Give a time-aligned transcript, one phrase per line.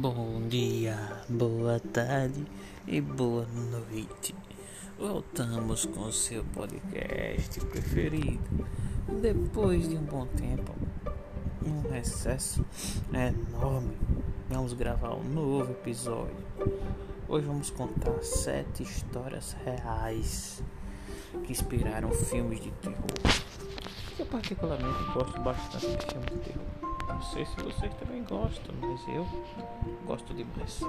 [0.00, 0.96] Bom dia,
[1.28, 2.46] boa tarde
[2.88, 4.34] e boa noite.
[4.98, 8.40] Voltamos com o seu podcast preferido.
[9.20, 10.74] Depois de um bom tempo,
[11.62, 12.64] um recesso
[13.12, 13.94] enorme,
[14.48, 16.46] vamos gravar um novo episódio.
[17.28, 20.62] Hoje vamos contar sete histórias reais
[21.44, 23.29] que inspiraram filmes de terror.
[24.30, 26.64] Particularmente gosto bastante de filmes de terror.
[27.08, 29.26] Não sei se vocês também gostam, mas eu
[30.06, 30.80] gosto demais.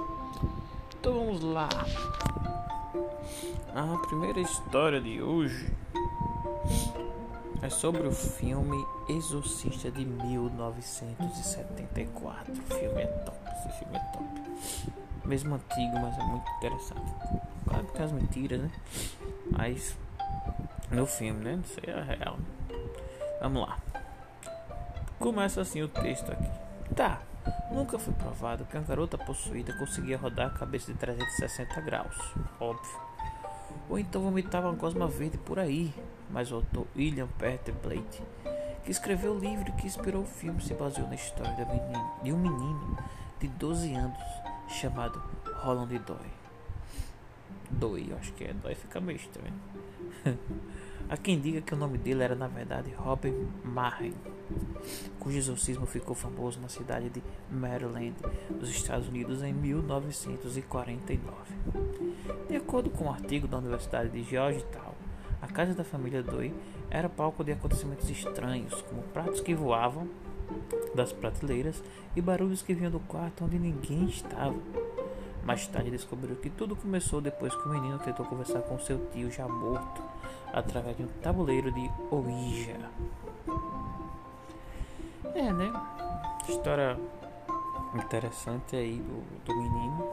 [0.98, 1.68] Então vamos lá.
[3.74, 5.74] A primeira história de hoje
[7.62, 12.52] é sobre o filme Exorcista de 1974.
[12.52, 14.24] O filme é top, esse filme é top.
[15.24, 17.12] Mesmo antigo, mas é muito interessante.
[17.66, 18.70] Claro que tem as mentiras, né?
[19.50, 19.96] Mas
[20.90, 21.56] no filme, né?
[21.56, 22.36] Não sei, é real.
[23.42, 23.76] Vamos lá.
[25.18, 26.48] Começa assim o texto aqui.
[26.94, 27.20] Tá,
[27.72, 32.16] nunca foi provado que uma garota possuída conseguia rodar a cabeça de 360 graus,
[32.60, 33.00] óbvio.
[33.90, 35.92] Ou então vomitava uma gosma verde por aí,
[36.30, 38.22] mas o autor William Peter Blake,
[38.84, 42.12] que escreveu o livro que inspirou o filme, se baseou na história de um menino,
[42.22, 42.98] de, um menino
[43.40, 44.22] de 12 anos
[44.68, 45.20] chamado
[45.62, 46.30] Roland Doy.
[47.72, 49.60] Doy, acho que é Doy, fica meio estranho.
[51.08, 54.14] Há quem diga que o nome dele era na verdade Robert Marren,
[55.18, 58.14] cujo exorcismo ficou famoso na cidade de Maryland,
[58.50, 61.20] nos Estados Unidos, em 1949.
[62.48, 64.94] De acordo com um artigo da Universidade de Georgetown,
[65.42, 66.54] a casa da família Doi
[66.88, 70.08] era palco de acontecimentos estranhos, como pratos que voavam
[70.94, 71.82] das prateleiras
[72.14, 74.56] e barulhos que vinham do quarto onde ninguém estava.
[75.44, 79.30] Mais tarde descobriu que tudo começou depois que o menino tentou conversar com seu tio
[79.30, 80.02] já morto
[80.52, 82.76] através de um tabuleiro de Ouija.
[85.34, 85.72] É, né?
[86.48, 86.98] História
[87.94, 90.08] interessante aí do, do menino.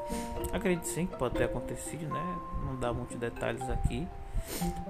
[0.51, 2.39] Acredito sim que pode ter acontecido, né?
[2.65, 4.07] Não dá muitos detalhes aqui.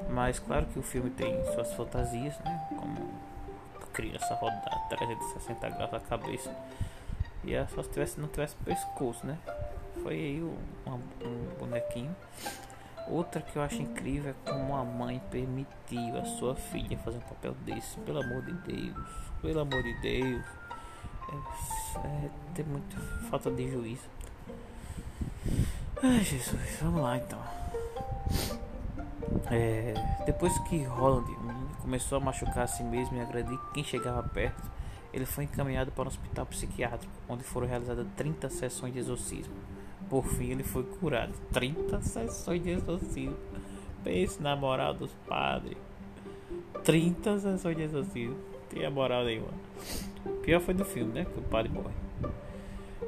[0.10, 2.68] Mas claro que o filme tem suas fantasias, né?
[2.70, 3.12] Como
[3.94, 6.56] criança rodar 360 graus a cabeça.
[7.44, 9.38] E é só se tivesse, não tivesse pescoço, né?
[10.04, 12.16] Foi aí um, um bonequinho.
[13.08, 17.22] Outra que eu acho incrível é como a mãe permitiu a sua filha fazer um
[17.22, 17.98] papel desse.
[18.02, 19.08] Pelo amor de Deus.
[19.42, 20.46] Pelo amor de Deus.
[21.32, 22.98] É, é muita
[23.30, 24.04] falta de juízo.
[26.02, 27.40] Ai Jesus, vamos lá então.
[29.52, 29.94] É,
[30.26, 31.26] depois que Roland
[31.82, 34.70] começou a machucar a si mesmo e agredir quem chegava perto,
[35.12, 39.54] ele foi encaminhado para um hospital psiquiátrico, onde foram realizadas 30 sessões de exorcismo.
[40.10, 41.34] Por fim, ele foi curado.
[41.54, 43.38] 30 sessões de exorcismo.
[44.04, 45.78] Pense na moral dos padres.
[46.84, 48.38] 30 sessões de exorcismo.
[48.70, 49.54] Tem a moral nenhuma.
[50.42, 51.26] Pior foi do filme, né?
[51.26, 51.94] Que o padre morre.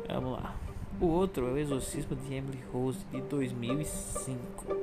[0.08, 0.56] Vamos lá.
[1.00, 4.78] O outro é o Exorcismo de Emily Rose de 2005.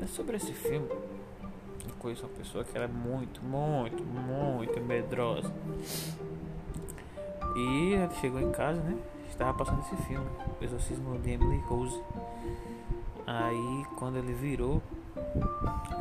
[0.00, 0.86] É sobre esse filme.
[0.88, 5.52] Eu conheço uma pessoa que era muito, muito, muito medrosa.
[7.56, 8.96] E ele chegou em casa, né?
[9.30, 10.26] Estava passando esse filme,
[10.60, 12.00] O Exorcismo de Emily Rose.
[13.26, 14.82] Aí quando ele virou,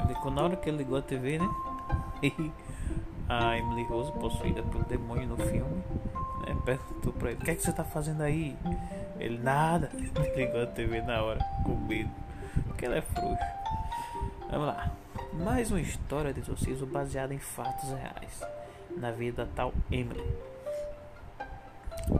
[0.03, 1.49] ele, na hora que ele ligou a TV, né?
[3.29, 5.83] A Emily Rose, possuída pelo demônio no filme,
[6.47, 8.57] né, perguntou pra ele: O que é que você tá fazendo aí?
[9.19, 9.91] Ele, nada.
[9.93, 12.09] Ele ligou a TV na hora, com medo,
[12.65, 13.45] porque ela é frouxo.
[14.49, 14.91] Vamos lá.
[15.33, 18.43] Mais uma história de exorcismo baseada em fatos reais,
[18.97, 20.23] na vida da tal Emily.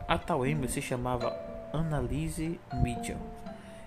[0.08, 1.36] A tal Emily se chamava
[1.74, 3.18] Annalise Mitchell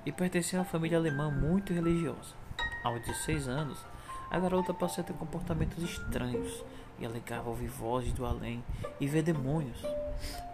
[0.05, 2.35] e pertencia a uma família alemã muito religiosa.
[2.83, 3.79] Aos 16 anos,
[4.29, 6.65] a garota passou a ter comportamentos estranhos
[6.99, 8.65] e alegava ouvir vozes do além
[8.99, 9.81] e ver demônios.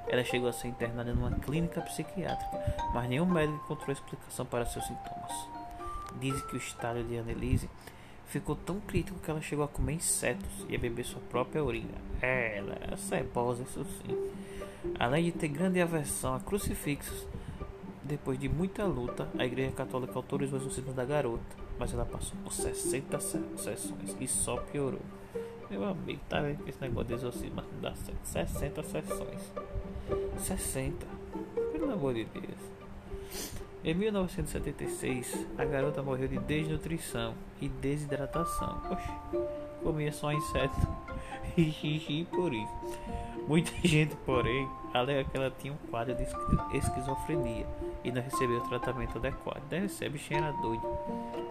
[0.07, 4.87] Ela chegou a ser internada numa clínica psiquiátrica, mas nenhum médico encontrou explicação para seus
[4.87, 5.33] sintomas.
[6.21, 7.71] Dizem que o estado de Annelise
[8.27, 11.97] ficou tão crítico que ela chegou a comer insetos e a beber sua própria urina.
[12.21, 14.38] Ela é cebosa, isso sim.
[14.99, 17.27] Além de ter grande aversão a crucifixos,
[18.03, 22.37] depois de muita luta, a Igreja Católica autorizou os exorcismo da garota, mas ela passou
[22.43, 25.03] por 60 sessões e só piorou.
[25.71, 28.25] Meu amigo, tá vendo que esse negócio de exorcismo não dá certo?
[28.25, 29.53] 60 sessões.
[30.39, 31.07] 60.
[31.73, 32.79] Pelo amor de Deus.
[33.85, 38.81] Em 1976, a garota morreu de desnutrição e desidratação.
[38.91, 39.09] Oxe,
[39.83, 40.98] comia só inseto.
[42.31, 42.73] Por isso.
[43.49, 46.23] Muita gente, porém, alega que ela tinha um quadro de
[46.77, 47.67] esquizofrenia
[48.05, 49.63] e não recebeu o tratamento adequado.
[49.71, 50.87] Deve ser, a bichinha era doida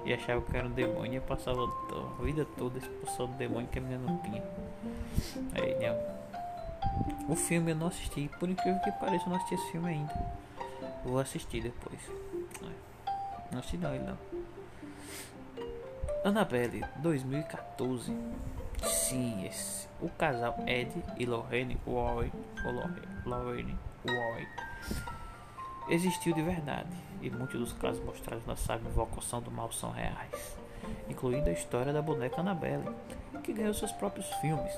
[0.05, 3.79] e achava que era um demônio e passava a vida toda expulsando o demônio que
[3.79, 4.43] a menina não tinha.
[5.55, 6.17] Aí, não.
[7.27, 10.13] O filme eu não assisti, por incrível que pareça, eu não assisti esse filme ainda.
[11.03, 11.99] Vou assistir depois.
[13.51, 14.17] Não assisti não, ele não.
[16.23, 18.13] Annabelle 2014.
[18.83, 19.49] Sim.
[19.99, 22.31] O casal Ed e Lorraine Warren,
[23.25, 24.47] Lorraine Warren
[25.89, 26.89] existiu de verdade
[27.21, 30.57] e muitos dos casos mostrados na saga Invocação do Mal são reais,
[31.09, 32.87] incluindo a história da boneca Annabelle,
[33.43, 34.71] que ganhou seus próprios filmes.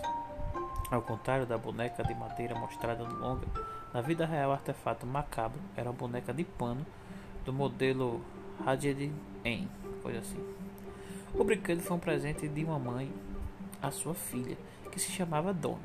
[0.90, 3.48] Ao contrário da boneca de madeira mostrada no longa,
[3.94, 6.86] na vida real o artefato macabro era uma boneca de pano
[7.44, 8.22] do modelo
[8.66, 9.12] Hadid
[9.44, 9.70] N,
[10.02, 10.40] coisa assim.
[11.34, 13.12] O brinquedo foi um presente de uma mãe
[13.82, 14.58] à sua filha,
[14.92, 15.78] que se chamava Dona.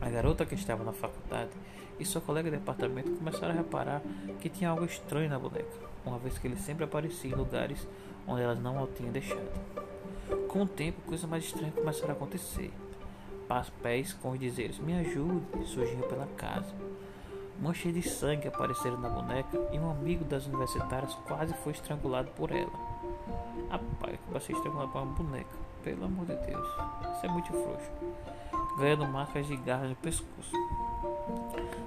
[0.00, 1.50] A garota que estava na faculdade
[1.98, 4.02] e sua colega de apartamento começaram a reparar
[4.40, 7.86] que tinha algo estranho na boneca, uma vez que ele sempre aparecia em lugares
[8.26, 9.50] onde elas não o tinham deixado.
[10.48, 12.72] Com o tempo, coisas mais estranhas começaram a acontecer.
[13.82, 16.74] Pés com os dizeres Me ajude surgiam pela casa.
[17.60, 22.50] Manchas de sangue apareceram na boneca e um amigo das universitárias quase foi estrangulado por
[22.50, 22.72] ela.
[23.70, 25.73] Rapaz, como ser estrangulado por uma boneca?
[25.84, 26.66] Pelo amor de Deus,
[27.12, 27.90] isso é muito frouxo.
[28.78, 30.52] Ganhando marcas de garra no pescoço.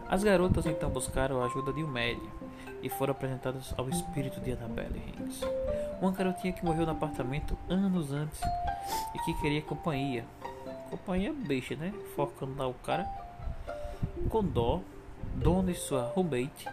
[0.07, 2.29] As garotas então buscaram a ajuda de um médium
[2.83, 5.41] e foram apresentadas ao espírito de Annabelle Hinks.
[5.99, 8.39] Uma garotinha que morreu no apartamento anos antes
[9.15, 10.23] e que queria companhia.
[10.91, 11.91] Companhia beixa, né?
[12.15, 13.05] Focando lá o cara.
[14.29, 14.79] Com dó,
[15.35, 16.69] Dona e sua roommate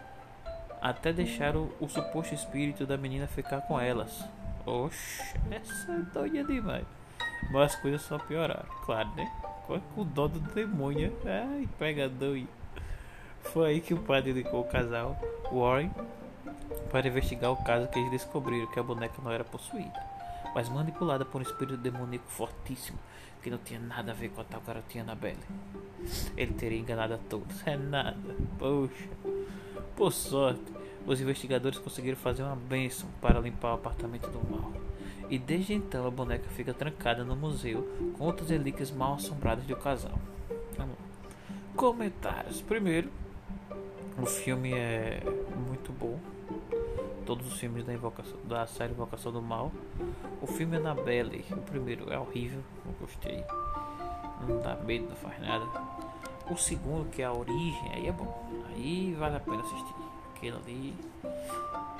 [0.81, 4.23] até deixaram o, suposto espírito da menina ficar com elas.
[4.65, 6.85] Oxe, essa é doida demais.
[7.51, 9.31] Mas as coisas só pioraram, claro, né?
[9.65, 11.15] Com o dó do demônio.
[11.25, 12.47] Ai, pega doido.
[13.41, 15.17] Foi aí que o padre indicou o casal
[15.51, 15.91] Warren
[16.91, 19.99] para investigar o caso que eles descobriram que a boneca não era possuída,
[20.53, 22.97] mas manipulada por um espírito demoníaco fortíssimo
[23.45, 25.37] que não tinha nada a ver com a tal garotinha Annabelle.
[26.35, 27.55] Ele teria enganado a todos.
[27.67, 28.35] É nada.
[28.57, 29.07] Poxa.
[29.95, 30.63] Por sorte,
[31.05, 34.84] os investigadores conseguiram fazer uma bênção para limpar o apartamento do mal.
[35.29, 37.87] E desde então a boneca fica trancada no museu
[38.17, 40.19] com outras relíquias mal assombradas do casal.
[41.75, 42.61] Comentários.
[42.61, 43.09] Primeiro,
[44.17, 45.21] o filme é
[45.67, 46.17] muito bom.
[47.25, 49.71] Todos os filmes da, invocação, da série Invocação do Mal.
[50.41, 52.61] O filme Annabelle, o primeiro, é horrível.
[52.85, 53.43] Não gostei.
[54.47, 55.65] Não dá medo, não faz nada.
[56.49, 58.63] O segundo, que é a origem, aí é bom.
[58.69, 59.94] Aí vale a pena assistir.
[60.45, 60.95] Aquele ali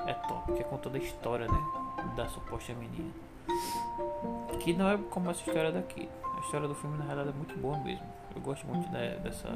[0.06, 1.58] é top, que é contando a história, né?
[2.16, 3.12] Da suposta menina.
[4.60, 6.08] Que não é como essa história daqui.
[6.24, 8.06] A história do filme na realidade é muito boa mesmo.
[8.36, 9.50] Eu gosto muito dessa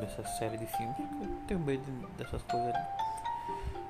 [0.00, 0.96] dessa série de filmes.
[0.98, 1.84] Eu tenho medo
[2.18, 2.74] dessas coisas.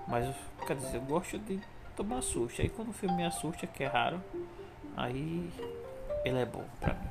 [0.07, 0.35] Mas,
[0.67, 1.59] quer dizer, eu gosto de
[1.97, 2.61] tomar susto.
[2.61, 4.21] Aí quando o filme me assusta, que é raro,
[4.95, 5.51] aí
[6.23, 7.09] ele é bom pra mim.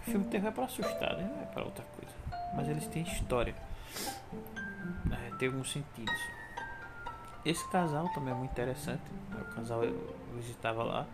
[0.00, 1.30] O filme terror é pra assustar, né?
[1.42, 2.16] É pra outra coisa.
[2.56, 3.54] Mas eles têm história.
[5.38, 6.20] É, tem alguns sentidos.
[7.44, 9.02] Esse casal também é muito interessante.
[9.32, 11.06] O casal eu visitava lá.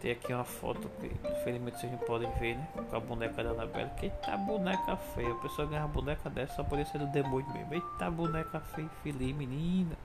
[0.00, 2.68] Tem aqui uma foto que infelizmente vocês não podem ver, né?
[2.88, 3.90] Com a boneca da Anabelle.
[3.98, 5.30] Que tá boneca feia.
[5.32, 7.74] A pessoa ganha uma boneca dessa só poderia ser do demônio mesmo.
[7.74, 9.96] Eita boneca feia, filha, menina.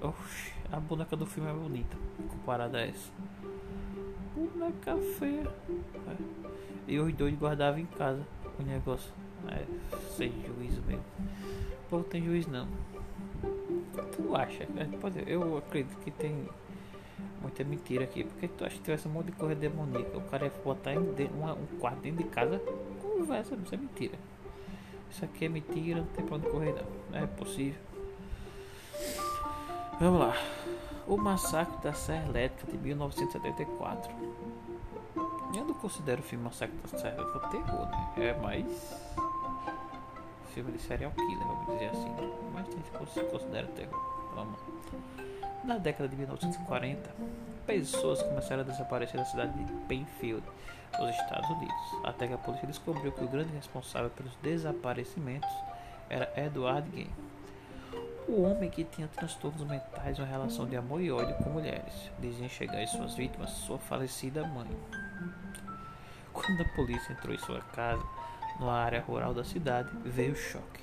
[0.00, 1.96] Oxi, a boneca do filme é bonita
[2.30, 3.10] comparada a essa.
[4.34, 5.48] Boneca feia.
[6.08, 6.16] É.
[6.88, 8.26] E os dois guardavam em casa
[8.58, 9.12] o negócio.
[9.48, 9.64] É,
[10.16, 11.04] sem juízo mesmo.
[11.90, 12.68] Pô, tem juízo não.
[14.12, 14.62] Tu acha?
[14.62, 16.48] É, pode, eu acredito que tem
[17.40, 18.24] Muita mentira aqui.
[18.24, 20.16] Porque tu acha que tivesse um monte de coisa demoníaca?
[20.16, 22.60] O cara ia botar em uma, um quarto dentro de casa.
[23.00, 24.18] Conversa, isso é mentira.
[25.10, 26.84] Isso aqui é mentira, não tem pra onde correr não.
[27.10, 27.80] Não é possível.
[29.98, 30.34] Vamos lá.
[31.06, 34.12] O massacre da Serra Elétrica de 1974.
[35.54, 38.12] Eu não considero o filme Massacre da Serra Elétrica terror, né?
[38.16, 38.66] É mais
[40.50, 42.14] filme de serial killer, vamos dizer assim.
[42.52, 44.32] Mas que considera terror.
[44.34, 44.58] Vamos.
[45.64, 47.10] Na década de 1940,
[47.66, 50.42] pessoas começaram a desaparecer da cidade de Penfield,
[50.98, 55.50] nos Estados Unidos, até que a polícia descobriu que o grande responsável pelos desaparecimentos
[56.08, 57.12] era Edward Game,
[58.28, 62.10] o homem que tinha transtornos mentais uma relação de amor e ódio com mulheres.
[62.18, 64.68] Dizia enxergar em suas vítimas sua falecida mãe.
[66.32, 68.02] Quando a polícia entrou em sua casa,
[68.60, 70.80] numa área rural da cidade, veio o choque.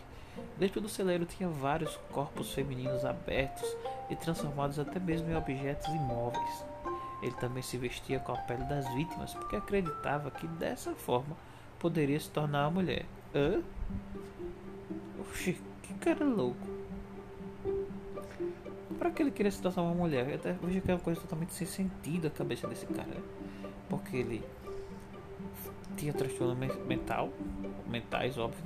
[0.57, 3.77] Dentro do celeiro tinha vários corpos femininos abertos
[4.09, 6.65] e transformados até mesmo em objetos imóveis.
[7.21, 11.35] Ele também se vestia com a pele das vítimas porque acreditava que dessa forma
[11.79, 13.05] poderia se tornar uma mulher.
[13.33, 13.61] Hã?
[15.19, 16.67] Oxi, que cara louco.
[18.97, 20.27] Para que ele queria se tornar uma mulher?
[20.27, 23.21] Eu até que é uma coisa totalmente sem sentido a cabeça desse cara.
[23.89, 24.43] Porque ele
[25.97, 27.29] tinha transtorno mental,
[27.87, 28.63] mentais, óbvio.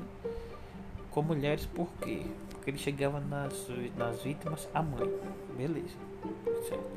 [1.09, 2.25] com mulheres por quê?
[2.51, 5.09] Porque ele chegava nas, nas vítimas a mãe.
[5.57, 5.95] Beleza.
[6.67, 6.91] Certo.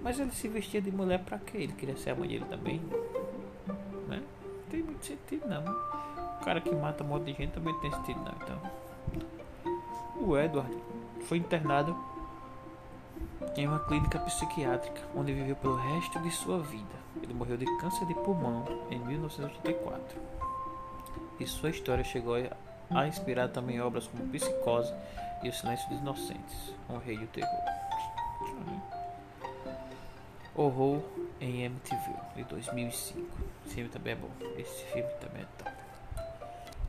[0.00, 1.58] Mas ele se vestia de mulher pra quê?
[1.58, 2.80] Ele queria ser a mãe dele também?
[4.08, 4.22] Né?
[4.42, 5.62] Não tem muito sentido não.
[6.40, 8.32] O cara que mata um monte de gente também tem sentido não.
[8.42, 8.60] Então.
[10.16, 10.74] O Edward
[11.26, 11.96] foi internado
[13.56, 17.03] em uma clínica psiquiátrica, onde viveu pelo resto de sua vida.
[17.24, 20.20] Ele morreu de câncer de pulmão em 1984.
[21.40, 22.34] E sua história chegou
[22.90, 24.92] a inspirar também obras como Psicose
[25.42, 27.64] e O Silêncio dos Inocentes, Um Rei do Terror.
[30.54, 31.02] Horror
[31.40, 33.26] em MTV, de 2005.
[33.64, 34.30] Esse filme também é bom.
[34.58, 35.76] Esse filme também é top.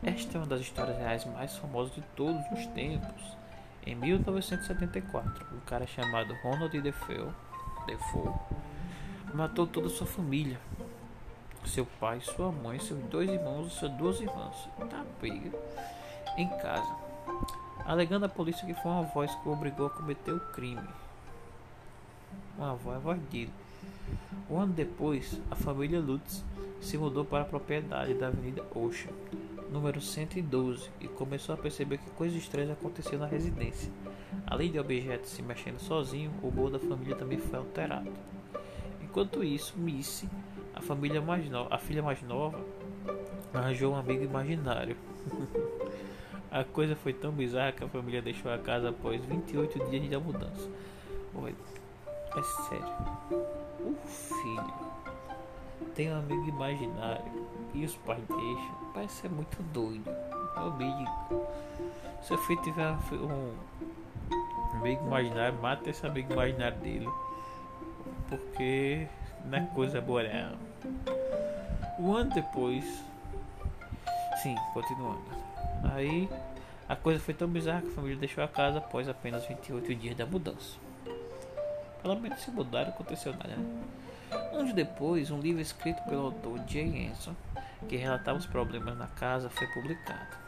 [0.03, 3.37] Esta é uma das histórias reais mais famosas de todos os tempos.
[3.85, 7.29] Em 1974, um cara chamado Ronald Defoe,
[7.87, 8.33] Defoe
[9.35, 10.57] matou toda a sua família.
[11.65, 14.55] Seu pai, sua mãe, seus dois irmãos e suas duas irmãs.
[14.89, 15.51] Tá pega
[16.37, 16.95] em casa,
[17.85, 20.87] alegando à polícia que foi uma voz que o obrigou a cometer o crime.
[22.57, 23.51] Uma voz, a voz dele.
[24.49, 26.43] Um ano depois, a família Lutz
[26.79, 29.11] se mudou para a propriedade da Avenida Ocean,
[29.71, 33.91] número 112, e começou a perceber que coisas estranhas aconteciam na residência.
[34.45, 38.11] Além de objetos se mexendo sozinho, o humor da família também foi alterado.
[39.15, 40.29] Enquanto isso, Missy,
[40.75, 41.73] a família mais no...
[41.73, 42.59] a filha mais nova,
[43.53, 44.97] arranjou um amigo imaginário.
[46.51, 50.19] a coisa foi tão bizarra que a família deixou a casa após 28 dias da
[50.19, 50.69] mudança.
[51.33, 51.55] Oi,
[52.35, 52.93] é sério.
[53.79, 54.73] O filho
[55.95, 58.75] tem um amigo imaginário e os pais deixam.
[58.93, 60.11] Parece ser muito doido.
[60.57, 61.47] Eu digo,
[62.21, 63.53] se o filho tiver um
[64.73, 67.07] amigo imaginário, mata esse amigo imaginário dele.
[68.29, 69.07] Porque
[69.45, 70.57] não é coisa boa não.
[71.99, 72.83] Um ano depois.
[74.41, 75.23] Sim, continuando.
[75.93, 76.29] Aí
[76.87, 80.15] a coisa foi tão bizarra que a família deixou a casa após apenas 28 dias
[80.15, 80.77] da mudança.
[82.01, 83.65] Pelo menos se mudaram, aconteceu nada, né?
[84.53, 87.35] Anos depois, um livro escrito pelo autor Jay Anson,
[87.87, 90.44] que relatava os problemas na casa, foi publicado.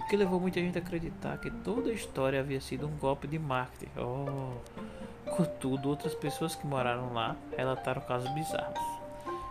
[0.00, 3.28] O que levou muita gente a acreditar que toda a história havia sido um golpe
[3.28, 3.90] de marketing.
[3.98, 4.56] Oh.
[5.30, 8.80] Contudo, outras pessoas que moraram lá relataram casos bizarros.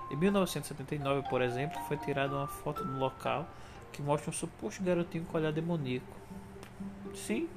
[0.09, 3.47] Em 1979, por exemplo, foi tirada uma foto no local
[3.91, 6.17] que mostra um suposto garotinho com olhar demoníaco.
[7.13, 7.47] Sim,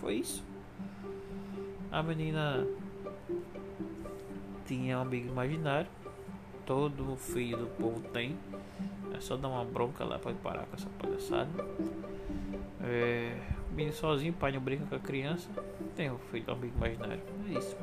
[0.00, 0.42] foi isso.
[1.92, 2.66] A menina
[4.66, 5.90] tinha um amigo imaginário.
[6.64, 8.38] Todo filho do povo tem.
[9.14, 11.50] É só dar uma bronca lá para parar com essa palhaçada.
[12.82, 13.36] É,
[13.70, 15.48] o menino sozinho, pai não brinca com a criança.
[15.94, 17.20] Tem um filho, um amigo imaginário.
[17.48, 17.76] É isso.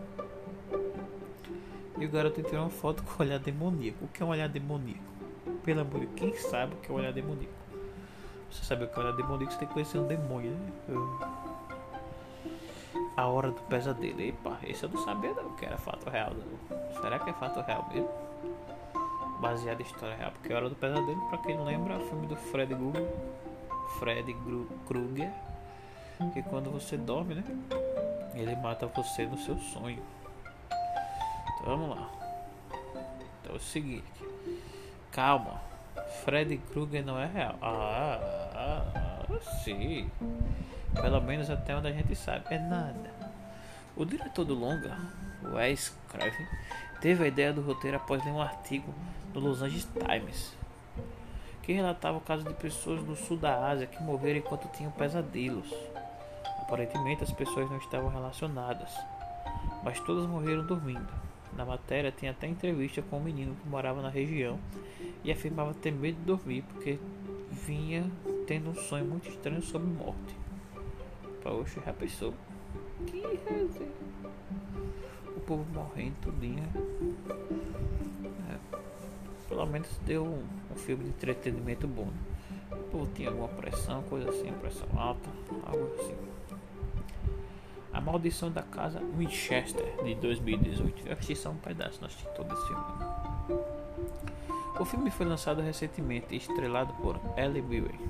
[1.97, 4.05] E o garoto tirou uma foto com olhar demoníaco.
[4.05, 5.03] O que é um olhar demoníaco?
[5.63, 7.53] Pelo amor de quem sabe o que é um olhar demoníaco?
[8.51, 9.53] Você sabe o que é um olhar demoníaco?
[9.53, 10.71] Você tem que conhecer um demônio, né?
[13.15, 14.21] A Hora do Pesadelo.
[14.21, 16.33] Epa, esse eu não sabia não que era fato real.
[16.33, 17.01] Não.
[17.01, 18.09] Será que é fato real mesmo?
[19.39, 20.31] Baseado em história real.
[20.31, 23.07] Porque A Hora do Pesadelo, pra quem não lembra, é o filme do Fred Krueger.
[23.99, 24.35] Fred
[24.85, 25.31] Krueger.
[26.33, 27.43] Que quando você dorme, né?
[28.33, 30.01] Ele mata você no seu sonho.
[31.55, 32.09] Então vamos lá.
[33.41, 34.23] Então é o seguinte.
[35.11, 35.61] Calma.
[36.23, 37.55] Fred Krueger não é real.
[37.61, 38.19] Ah,
[38.53, 40.09] ah, ah sim.
[40.93, 42.45] Pelo menos até onde a gente sabe.
[42.49, 43.13] É nada.
[43.95, 44.97] O diretor do longa,
[45.43, 46.47] Wes Craven,
[46.99, 48.93] teve a ideia do roteiro após ler um artigo
[49.33, 50.64] no Los Angeles Times
[51.65, 55.73] que relatava o caso de pessoas do sul da Ásia que morreram enquanto tinham pesadelos.
[56.61, 58.93] Aparentemente as pessoas não estavam relacionadas,
[59.83, 61.07] mas todas morreram dormindo.
[61.57, 64.59] Na matéria tem até entrevista com um menino que morava na região
[65.23, 66.99] e afirmava ter medo de dormir porque
[67.49, 68.03] vinha
[68.45, 70.35] tendo um sonho muito estranho sobre morte.
[71.41, 72.33] Poxa, já pensou?
[73.07, 73.91] Que resenha.
[75.35, 76.63] O povo morrendo tudinho.
[78.51, 78.84] É.
[79.55, 80.43] Pelo menos deu um,
[80.73, 82.09] um, filme de entretenimento bom.
[83.13, 85.29] Tinha alguma pressão, coisa assim, pressão alta,
[85.65, 86.13] algo assim.
[87.93, 91.07] A Maldição da Casa Winchester de 2018.
[91.07, 92.83] Eu assisti só um pedaço, não assisti todo esse filme.
[94.77, 98.09] O filme foi lançado recentemente e estrelado por Ellie Mirren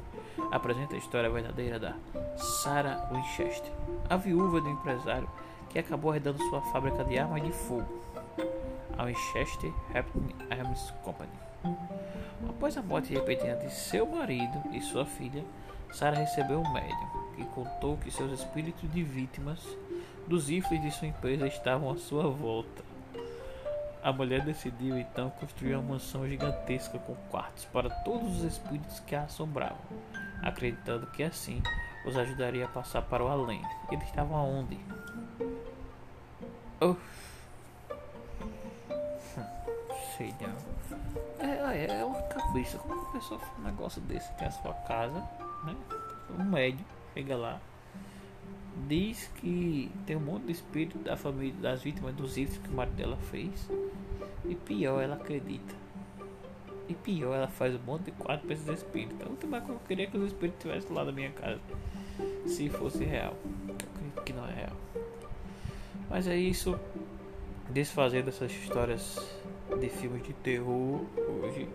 [0.52, 1.96] apresenta a história verdadeira da
[2.38, 3.72] Sarah Winchester,
[4.10, 5.30] a viúva do empresário
[5.70, 8.02] que acabou arredando sua fábrica de armas de fogo,
[8.98, 9.72] a Winchester
[10.50, 11.32] Arms Company.
[12.48, 15.44] Após a morte repentina de seu marido e sua filha,
[15.92, 19.60] Sarah recebeu um médium que contou que seus espíritos de vítimas
[20.28, 22.84] dos rifles de sua empresa estavam à sua volta.
[24.04, 29.16] A mulher decidiu então construir uma mansão gigantesca com quartos para todos os espíritos que
[29.16, 29.78] a assombravam
[30.46, 31.62] acreditando que assim
[32.06, 33.62] os ajudaria a passar para o além.
[33.92, 34.78] Eles estavam aonde?
[36.80, 36.96] Oh.
[41.66, 41.72] Não.
[41.72, 42.78] É, é, uma cabeça.
[42.78, 45.20] Como a pessoa faz um negócio desse tem a sua casa,
[45.66, 45.76] né?
[46.38, 47.62] Um médio chega lá,
[48.88, 52.74] diz que tem um monte de espírito da família das vítimas dos itens que o
[52.74, 53.70] marido dela fez.
[54.44, 55.74] E pior, ela acredita.
[56.88, 59.16] E pior, ela faz um monte de quadro para esses espíritos.
[59.16, 61.60] Então, última coisa eu queria que os espíritos estivessem lá da minha casa.
[62.46, 63.36] Se fosse real.
[63.68, 64.78] Eu acredito que não é real.
[66.10, 66.80] Mas é isso.
[67.75, 69.38] Desfazer dessas histórias
[69.77, 71.01] de filmes de terror
[71.44, 71.67] hoje.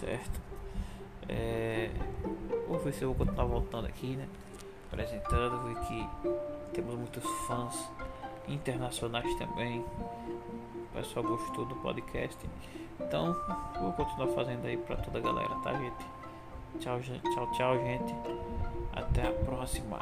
[0.00, 0.40] Certo?
[1.28, 1.90] É...
[2.66, 4.26] Vou ver se eu vou continuar voltando aqui, né?
[4.90, 5.62] Apresentando.
[5.62, 6.08] Ver que
[6.74, 7.88] temos muitos fãs
[8.48, 9.78] internacionais também.
[9.78, 12.38] O pessoal gostou do podcast.
[12.98, 13.32] Então,
[13.80, 16.04] vou continuar fazendo aí pra toda a galera, tá, gente?
[16.80, 18.12] Tchau, tchau, tchau, gente.
[18.92, 20.00] Até a próxima.